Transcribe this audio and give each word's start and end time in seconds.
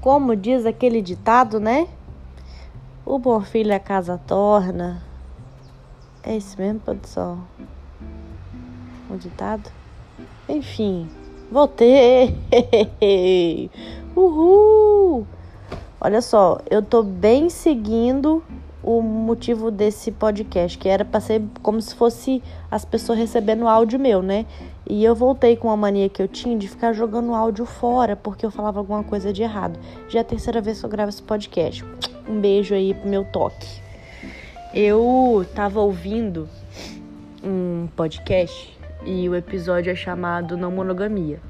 Como 0.00 0.36
diz 0.36 0.64
aquele 0.64 1.02
ditado, 1.02 1.58
né? 1.58 1.88
O 3.04 3.18
bom 3.18 3.40
filho 3.40 3.74
a 3.74 3.80
casa 3.80 4.20
torna. 4.26 5.02
É 6.22 6.36
isso 6.36 6.56
mesmo, 6.58 6.80
produção? 6.80 7.42
O 9.10 9.16
ditado? 9.16 9.70
Enfim, 10.48 11.08
voltei! 11.50 12.36
Uhul! 14.14 15.26
Olha 16.00 16.22
só, 16.22 16.58
eu 16.70 16.82
tô 16.82 17.02
bem 17.02 17.50
seguindo 17.50 18.42
o 18.82 19.02
motivo 19.02 19.70
desse 19.70 20.12
podcast, 20.12 20.78
que 20.78 20.88
era 20.88 21.04
para 21.04 21.20
ser 21.20 21.42
como 21.62 21.80
se 21.80 21.94
fosse 21.94 22.42
as 22.70 22.84
pessoas 22.84 23.18
recebendo 23.18 23.66
áudio 23.66 23.98
meu, 23.98 24.22
né? 24.22 24.46
E 24.88 25.04
eu 25.04 25.14
voltei 25.14 25.56
com 25.56 25.70
a 25.70 25.76
mania 25.76 26.08
que 26.08 26.22
eu 26.22 26.28
tinha 26.28 26.56
de 26.56 26.68
ficar 26.68 26.92
jogando 26.92 27.34
áudio 27.34 27.66
fora 27.66 28.16
porque 28.16 28.46
eu 28.46 28.50
falava 28.50 28.78
alguma 28.78 29.02
coisa 29.02 29.32
de 29.32 29.42
errado. 29.42 29.78
Já 30.08 30.20
é 30.20 30.22
a 30.22 30.24
terceira 30.24 30.60
vez 30.60 30.78
que 30.80 30.86
eu 30.86 30.90
gravo 30.90 31.10
esse 31.10 31.22
podcast. 31.22 31.84
Um 32.28 32.40
beijo 32.40 32.74
aí 32.74 32.94
pro 32.94 33.08
meu 33.08 33.24
toque. 33.24 33.80
Eu 34.72 35.44
tava 35.54 35.80
ouvindo 35.80 36.48
um 37.42 37.88
podcast 37.96 38.76
e 39.04 39.28
o 39.28 39.34
episódio 39.34 39.90
é 39.90 39.94
chamado 39.94 40.56
Não 40.56 40.70
Monogamia. 40.70 41.40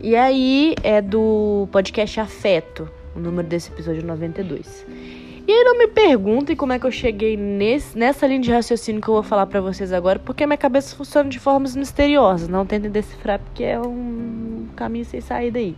E 0.00 0.14
aí 0.14 0.74
é 0.82 1.00
do 1.00 1.66
podcast 1.72 2.20
Afeto, 2.20 2.88
o 3.16 3.20
número 3.20 3.48
desse 3.48 3.72
episódio 3.72 4.02
é 4.02 4.04
92. 4.04 4.84
E 5.46 5.52
aí 5.52 5.62
não 5.62 5.76
me 5.76 5.86
perguntem 5.86 6.56
como 6.56 6.72
é 6.72 6.78
que 6.78 6.86
eu 6.86 6.90
cheguei 6.90 7.36
nesse, 7.36 7.98
nessa 7.98 8.26
linha 8.26 8.40
de 8.40 8.50
raciocínio 8.50 9.02
que 9.02 9.08
eu 9.08 9.14
vou 9.14 9.22
falar 9.22 9.44
para 9.44 9.60
vocês 9.60 9.92
agora, 9.92 10.18
porque 10.18 10.46
minha 10.46 10.56
cabeça 10.56 10.96
funciona 10.96 11.28
de 11.28 11.38
formas 11.38 11.76
misteriosas. 11.76 12.48
Não 12.48 12.64
tentem 12.64 12.90
decifrar 12.90 13.38
porque 13.38 13.62
é 13.62 13.78
um 13.78 14.66
caminho 14.74 15.04
sem 15.04 15.20
saída 15.20 15.58
aí. 15.58 15.76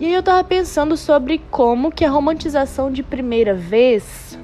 E 0.00 0.06
aí 0.06 0.14
eu 0.14 0.22
tava 0.22 0.42
pensando 0.42 0.96
sobre 0.96 1.42
como 1.50 1.92
que 1.92 2.06
a 2.06 2.10
romantização 2.10 2.90
de 2.90 3.02
primeira 3.02 3.52
vez 3.52 4.38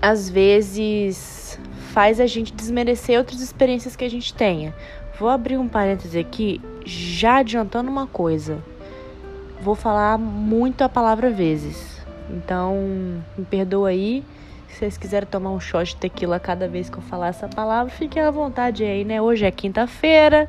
às 0.00 0.30
vezes 0.30 1.60
faz 1.92 2.18
a 2.18 2.26
gente 2.26 2.54
desmerecer 2.54 3.18
outras 3.18 3.42
experiências 3.42 3.94
que 3.94 4.04
a 4.04 4.10
gente 4.10 4.32
tenha. 4.32 4.74
Vou 5.18 5.28
abrir 5.28 5.58
um 5.58 5.68
parêntese 5.68 6.18
aqui, 6.18 6.62
já 6.86 7.38
adiantando 7.38 7.90
uma 7.90 8.06
coisa. 8.06 8.58
Vou 9.60 9.74
falar 9.74 10.16
muito 10.16 10.80
a 10.82 10.88
palavra 10.88 11.30
vezes 11.30 11.97
então, 12.30 13.22
me 13.36 13.44
perdoa 13.44 13.88
aí. 13.88 14.24
Se 14.68 14.78
vocês 14.78 14.98
quiserem 14.98 15.28
tomar 15.28 15.50
um 15.50 15.60
shot 15.60 15.94
de 15.94 15.96
tequila 15.96 16.38
cada 16.38 16.68
vez 16.68 16.90
que 16.90 16.98
eu 16.98 17.02
falar 17.02 17.28
essa 17.28 17.48
palavra, 17.48 17.90
fiquem 17.92 18.22
à 18.22 18.30
vontade 18.30 18.84
aí, 18.84 19.04
né? 19.04 19.20
Hoje 19.20 19.46
é 19.46 19.50
quinta-feira, 19.50 20.48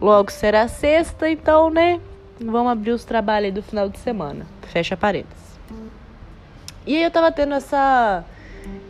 logo 0.00 0.30
será 0.30 0.68
sexta, 0.68 1.28
então, 1.28 1.68
né? 1.68 2.00
Vamos 2.40 2.72
abrir 2.72 2.92
os 2.92 3.04
trabalhos 3.04 3.46
aí 3.46 3.52
do 3.52 3.62
final 3.62 3.88
de 3.88 3.98
semana. 3.98 4.46
Fecha 4.62 4.96
parênteses. 4.96 5.58
E 6.86 6.96
aí 6.96 7.02
eu 7.02 7.10
tava 7.10 7.30
tendo 7.30 7.54
essa, 7.54 8.24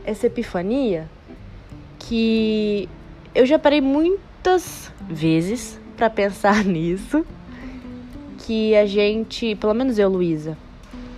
essa 0.05 0.27
epifania 0.27 1.09
que 1.99 2.89
eu 3.35 3.45
já 3.45 3.59
parei 3.59 3.81
muitas 3.81 4.93
vezes 5.09 5.79
para 5.97 6.09
pensar 6.09 6.65
nisso. 6.65 7.25
Que 8.39 8.75
a 8.75 8.87
gente, 8.87 9.55
pelo 9.55 9.73
menos 9.73 9.99
eu, 9.99 10.09
Luísa, 10.09 10.59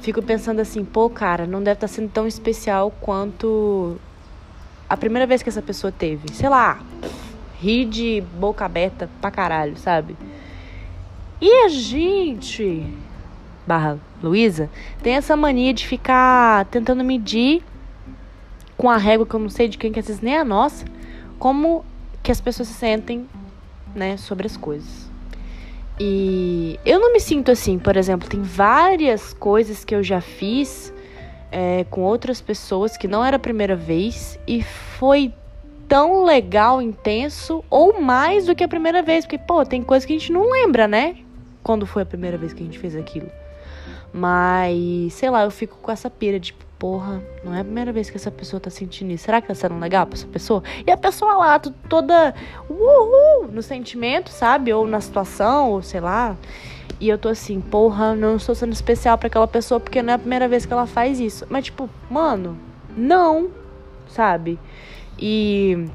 fico 0.04 0.20
pensando 0.20 0.60
assim, 0.60 0.84
pô, 0.84 1.08
cara, 1.08 1.46
não 1.46 1.60
deve 1.60 1.78
estar 1.78 1.88
tá 1.88 1.92
sendo 1.92 2.10
tão 2.10 2.26
especial 2.26 2.92
quanto 3.00 3.96
a 4.86 4.98
primeira 4.98 5.26
vez 5.26 5.42
que 5.42 5.48
essa 5.48 5.62
pessoa 5.62 5.90
teve. 5.90 6.30
Sei 6.30 6.46
lá, 6.46 6.78
ri 7.58 7.86
de 7.86 8.22
boca 8.38 8.66
aberta 8.66 9.08
pra 9.18 9.30
caralho, 9.30 9.78
sabe? 9.78 10.14
E 11.40 11.64
a 11.64 11.68
gente, 11.70 12.86
barra 13.66 13.98
Luísa, 14.22 14.68
tem 15.02 15.14
essa 15.14 15.34
mania 15.34 15.72
de 15.72 15.86
ficar 15.86 16.66
tentando 16.66 17.02
medir 17.02 17.62
com 18.76 18.90
a 18.90 18.98
régua 18.98 19.24
que 19.24 19.34
eu 19.34 19.40
não 19.40 19.48
sei 19.48 19.68
de 19.68 19.78
quem, 19.78 19.90
que 19.90 20.00
às 20.00 20.06
vezes 20.06 20.20
nem 20.20 20.34
é 20.34 20.40
a 20.40 20.44
nossa, 20.44 20.84
como 21.38 21.82
que 22.22 22.30
as 22.30 22.42
pessoas 22.42 22.68
se 22.68 22.74
sentem, 22.74 23.26
né, 23.94 24.18
sobre 24.18 24.46
as 24.46 24.56
coisas. 24.56 25.03
E 25.98 26.78
eu 26.84 26.98
não 26.98 27.12
me 27.12 27.20
sinto 27.20 27.50
assim, 27.50 27.78
por 27.78 27.96
exemplo, 27.96 28.28
tem 28.28 28.42
várias 28.42 29.32
coisas 29.32 29.84
que 29.84 29.94
eu 29.94 30.02
já 30.02 30.20
fiz 30.20 30.92
é, 31.52 31.84
com 31.88 32.00
outras 32.02 32.40
pessoas 32.40 32.96
que 32.96 33.06
não 33.06 33.24
era 33.24 33.36
a 33.36 33.38
primeira 33.38 33.76
vez 33.76 34.38
e 34.46 34.62
foi 34.62 35.32
tão 35.86 36.24
legal, 36.24 36.82
intenso 36.82 37.62
ou 37.70 38.00
mais 38.00 38.46
do 38.46 38.54
que 38.54 38.64
a 38.64 38.68
primeira 38.68 39.02
vez, 39.02 39.24
porque 39.24 39.38
pô, 39.38 39.64
tem 39.64 39.82
coisa 39.82 40.04
que 40.04 40.12
a 40.12 40.18
gente 40.18 40.32
não 40.32 40.50
lembra, 40.50 40.88
né? 40.88 41.16
Quando 41.62 41.86
foi 41.86 42.02
a 42.02 42.06
primeira 42.06 42.36
vez 42.36 42.52
que 42.52 42.62
a 42.62 42.66
gente 42.66 42.78
fez 42.78 42.96
aquilo. 42.96 43.30
Mas, 44.12 45.14
sei 45.14 45.30
lá, 45.30 45.44
eu 45.44 45.50
fico 45.50 45.76
com 45.78 45.90
essa 45.90 46.08
pira 46.08 46.38
de, 46.38 46.54
porra, 46.78 47.22
não 47.44 47.54
é 47.54 47.60
a 47.60 47.64
primeira 47.64 47.92
vez 47.92 48.10
que 48.10 48.16
essa 48.16 48.30
pessoa 48.30 48.60
tá 48.60 48.70
sentindo 48.70 49.12
isso. 49.12 49.24
Será 49.24 49.40
que 49.40 49.48
tá 49.48 49.54
sendo 49.54 49.78
legal 49.78 50.06
pra 50.06 50.16
essa 50.16 50.26
pessoa? 50.26 50.62
E 50.86 50.90
a 50.90 50.96
pessoa 50.96 51.34
lá, 51.34 51.58
toda 51.58 52.34
uhul, 52.68 53.48
no 53.50 53.62
sentimento, 53.62 54.30
sabe? 54.30 54.72
Ou 54.72 54.86
na 54.86 55.00
situação, 55.00 55.70
ou 55.70 55.82
sei 55.82 56.00
lá. 56.00 56.36
E 57.00 57.08
eu 57.08 57.18
tô 57.18 57.28
assim, 57.28 57.60
porra, 57.60 58.14
não 58.14 58.36
estou 58.36 58.54
sendo 58.54 58.72
especial 58.72 59.18
para 59.18 59.26
aquela 59.26 59.48
pessoa 59.48 59.80
porque 59.80 60.02
não 60.02 60.12
é 60.12 60.16
a 60.16 60.18
primeira 60.18 60.46
vez 60.46 60.64
que 60.64 60.72
ela 60.72 60.86
faz 60.86 61.20
isso. 61.20 61.46
Mas, 61.50 61.64
tipo, 61.64 61.88
mano, 62.08 62.56
não, 62.96 63.50
sabe? 64.08 64.58
E 65.18 65.86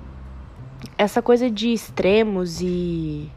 essa 0.98 1.22
coisa 1.22 1.50
de 1.50 1.72
extremos 1.72 2.62
e 2.62 3.30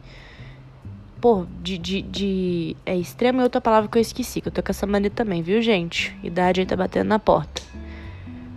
pô, 1.23 1.45
de, 1.61 1.77
de, 1.77 2.01
de. 2.01 2.75
É 2.85 2.97
extremo 2.97 3.39
e 3.39 3.43
outra 3.43 3.61
palavra 3.61 3.89
que 3.89 3.97
eu 3.97 4.01
esqueci, 4.01 4.41
que 4.41 4.49
eu 4.49 4.51
tô 4.51 4.61
com 4.61 4.71
essa 4.71 4.85
mania 4.85 5.09
também, 5.09 5.41
viu, 5.41 5.61
gente? 5.61 6.13
Idade 6.21 6.59
aí 6.59 6.67
tá 6.67 6.75
batendo 6.75 7.07
na 7.07 7.17
porta. 7.17 7.61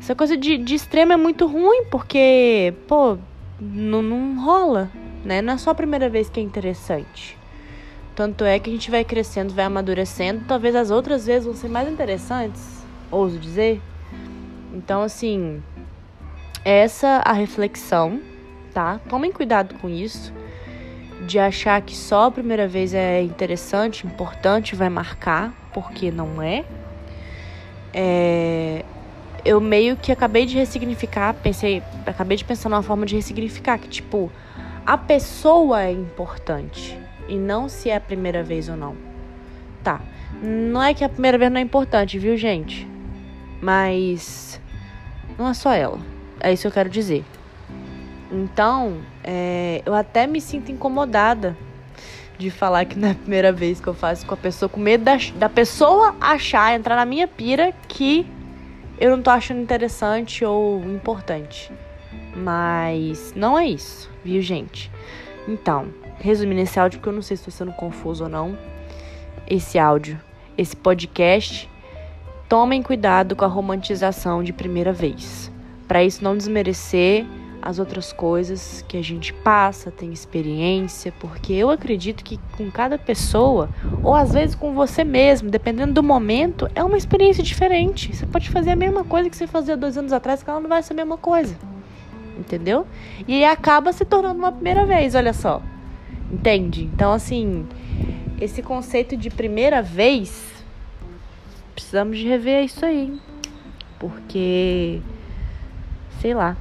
Essa 0.01 0.17
coisa 0.17 0.37
de, 0.37 0.59
de 0.59 0.75
extremo 0.75 1.13
é 1.13 1.17
muito 1.17 1.47
ruim, 1.47 1.85
porque, 1.85 2.75
pô, 2.89 3.19
não, 3.61 4.03
não 4.03 4.45
rola, 4.45 4.91
né? 5.25 5.41
Não 5.41 5.53
é 5.53 5.59
só 5.59 5.71
a 5.71 5.77
primeira 5.77 6.09
vez 6.09 6.29
que 6.29 6.41
é 6.41 6.43
interessante. 6.43 7.39
Tanto 8.17 8.43
é 8.43 8.59
que 8.59 8.69
a 8.69 8.73
gente 8.73 8.91
vai 8.91 9.05
crescendo, 9.05 9.55
vai 9.55 9.67
amadurecendo, 9.67 10.45
talvez 10.49 10.75
as 10.75 10.91
outras 10.91 11.25
vezes 11.25 11.45
vão 11.45 11.55
ser 11.55 11.69
mais 11.69 11.89
interessantes, 11.89 12.85
ouso 13.13 13.39
dizer. 13.39 13.81
Então, 14.75 15.03
assim, 15.03 15.63
essa 16.65 17.23
a 17.25 17.33
reflexão, 17.33 18.21
tá? 18.75 18.99
Tomem 19.09 19.31
cuidado 19.31 19.77
com 19.77 19.89
isso 19.89 20.35
de 21.23 21.39
achar 21.39 21.81
que 21.81 21.97
só 21.97 22.27
a 22.27 22.31
primeira 22.31 22.69
vez 22.69 22.93
é 22.93 23.23
interessante, 23.23 24.07
importante, 24.07 24.75
vai 24.75 24.89
marcar, 24.89 25.53
porque 25.73 26.11
não 26.11 26.43
é. 26.43 26.65
é. 27.93 28.85
Eu 29.45 29.61
meio 29.61 29.97
que 29.97 30.11
acabei 30.11 30.45
de 30.45 30.57
ressignificar, 30.57 31.33
pensei, 31.35 31.83
acabei 32.05 32.37
de 32.37 32.45
pensar 32.45 32.69
numa 32.69 32.83
forma 32.83 33.07
de 33.07 33.15
ressignificar 33.15 33.79
que 33.79 33.89
tipo 33.89 34.31
a 34.85 34.99
pessoa 34.99 35.83
é 35.83 35.93
importante 35.93 36.99
e 37.29 37.37
não 37.37 37.69
se 37.69 37.91
é 37.91 37.97
a 37.97 38.01
primeira 38.01 38.43
vez 38.43 38.69
ou 38.69 38.77
não. 38.77 38.97
Tá. 39.83 40.01
Não 40.43 40.83
é 40.83 40.93
que 40.93 41.05
a 41.05 41.09
primeira 41.09 41.39
vez 41.39 41.51
não 41.51 41.59
é 41.59 41.63
importante, 41.63 42.19
viu, 42.19 42.37
gente? 42.37 42.87
Mas 43.61 44.61
não 45.39 45.49
é 45.49 45.55
só 45.55 45.73
ela. 45.73 45.99
É 46.41 46.53
isso 46.53 46.63
que 46.63 46.69
eu 46.69 46.73
quero 46.73 46.91
dizer. 46.91 47.25
Então, 48.31 48.99
é, 49.23 49.83
eu 49.87 49.95
até 49.95 50.27
me 50.27 50.41
sinto 50.41 50.73
incomodada 50.73 51.57
de 52.39 52.51
falar 52.51 52.85
que 52.85 52.99
não 52.99 53.09
é 53.09 53.13
a 53.13 53.15
primeira 53.15 53.53
vez 53.53 53.81
que 53.81 53.87
eu 53.87 53.95
faço 53.95 54.27
com 54.27 54.35
a 54.35 54.37
pessoa, 54.37 54.69
com 54.69 54.81
medo 54.81 55.05
da, 55.05 55.17
da 55.37 55.49
pessoa 55.49 56.15
achar, 56.21 56.75
entrar 56.75 56.97
na 56.97 57.05
minha 57.05 57.27
pira 57.27 57.73
que 57.89 58.27
eu 58.99 59.11
não 59.11 59.23
tô 59.23 59.31
achando 59.31 59.61
interessante 59.61 60.45
ou 60.45 60.83
importante. 60.85 61.73
Mas 62.35 63.33
não 63.35 63.59
é 63.59 63.67
isso, 63.67 64.11
viu, 64.25 64.41
gente? 64.43 64.91
Então, 65.49 65.89
resumindo 66.19 66.61
esse 66.61 66.79
áudio, 66.79 66.99
porque 66.99 67.09
eu 67.09 67.15
não 67.15 67.23
sei 67.23 67.37
se 67.37 67.43
estou 67.43 67.53
sendo 67.53 67.73
confuso 67.77 68.25
ou 68.25 68.31
não. 68.31 68.59
Esse 69.47 69.79
áudio, 69.79 70.21
esse 70.59 70.77
podcast, 70.77 71.69
tomem 72.49 72.83
cuidado 72.83 73.35
com 73.35 73.45
a 73.45 73.49
romantização 73.49 74.43
de 74.43 74.53
primeira 74.53 74.93
vez. 74.93 75.51
Para 75.87 76.03
isso 76.03 76.23
não 76.23 76.37
desmerecer 76.37 77.25
as 77.67 77.81
outras 77.81 78.13
coisas 78.13 78.85
que 78.87 78.97
a 78.97 79.03
gente 79.03 79.33
passa, 79.33 79.91
tem 79.91 80.13
experiência, 80.13 81.13
porque 81.19 81.53
eu 81.53 81.69
acredito 81.69 82.23
que 82.23 82.39
com 82.57 82.71
cada 82.71 82.97
pessoa, 82.97 83.69
ou 84.05 84.15
às 84.15 84.33
vezes 84.33 84.55
com 84.55 84.73
você 84.73 85.03
mesmo, 85.03 85.51
dependendo 85.51 85.93
do 85.93 86.01
momento, 86.01 86.71
é 86.77 86.85
uma 86.85 86.97
experiência 86.97 87.43
diferente. 87.43 88.15
Você 88.15 88.25
pode 88.25 88.51
fazer 88.51 88.71
a 88.71 88.77
mesma 88.77 89.03
coisa 89.03 89.29
que 89.29 89.37
você 89.37 89.49
fazia 89.49 89.77
dois 89.77 89.99
anos 89.99 90.13
atrás, 90.13 90.45
que 90.45 90.49
ela 90.49 90.61
não 90.61 90.69
vai 90.69 90.81
ser 90.81 90.93
a 90.93 90.97
mesma 90.97 91.19
coisa. 91.19 91.57
Entendeu? 92.39 92.87
E 93.27 93.45
acaba 93.45 93.93
se 93.93 94.05
tornando 94.05 94.39
uma 94.39 94.53
primeira 94.53 94.87
vez, 94.87 95.17
olha 95.17 95.33
só. 95.33 95.61
Entende? 96.31 96.85
Então, 96.85 97.13
assim, 97.13 97.67
esse 98.41 98.63
conceito 98.63 99.17
de 99.17 99.29
primeira 99.29 99.83
vez, 99.83 100.65
precisamos 101.75 102.17
de 102.17 102.29
rever 102.29 102.65
isso 102.65 102.87
aí. 102.87 103.13
Porque, 103.99 105.01
sei 106.21 106.33
lá, 106.33 106.57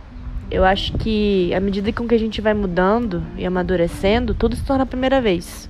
eu 0.50 0.64
acho 0.64 0.94
que 0.98 1.54
à 1.54 1.60
medida 1.60 1.92
com 1.92 2.08
que 2.08 2.16
a 2.16 2.20
gente 2.20 2.42
vai 2.42 2.54
mudando 2.54 3.24
e 3.38 3.46
amadurecendo, 3.46 4.34
tudo 4.34 4.56
se 4.56 4.64
torna 4.64 4.84
a 4.84 4.88
primeira 4.88 5.20
vez. 5.20 5.70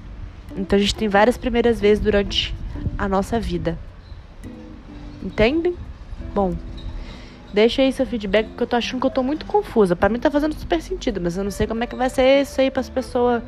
Então 0.55 0.77
a 0.77 0.79
gente 0.79 0.95
tem 0.95 1.07
várias 1.07 1.37
primeiras 1.37 1.79
vezes 1.79 2.03
durante 2.03 2.53
a 2.97 3.07
nossa 3.07 3.39
vida. 3.39 3.77
Entendem? 5.23 5.75
Bom, 6.33 6.53
deixa 7.53 7.81
aí 7.81 7.91
seu 7.91 8.05
feedback, 8.05 8.47
porque 8.49 8.63
eu 8.63 8.67
tô 8.67 8.75
achando 8.75 8.99
que 8.99 9.07
eu 9.07 9.11
tô 9.11 9.23
muito 9.23 9.45
confusa. 9.45 9.95
Para 9.95 10.09
mim 10.09 10.19
tá 10.19 10.29
fazendo 10.29 10.53
super 10.53 10.81
sentido, 10.81 11.19
mas 11.21 11.37
eu 11.37 11.43
não 11.43 11.51
sei 11.51 11.67
como 11.67 11.83
é 11.83 11.87
que 11.87 11.95
vai 11.95 12.09
ser 12.09 12.41
isso 12.41 12.59
aí 12.61 12.69
para 12.69 12.81
as 12.81 12.89
pessoas 12.89 13.41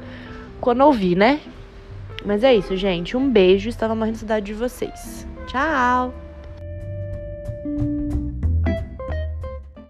quando 0.60 0.82
ouvir, 0.82 1.16
né? 1.16 1.40
Mas 2.26 2.44
é 2.44 2.54
isso, 2.54 2.76
gente. 2.76 3.16
Um 3.16 3.30
beijo. 3.30 3.70
Estava 3.70 3.96
morrendo 3.96 4.16
de 4.16 4.20
saudade 4.20 4.46
de 4.46 4.54
vocês. 4.54 5.28
Tchau! 5.48 6.27